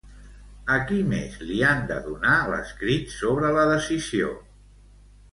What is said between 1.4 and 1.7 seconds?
li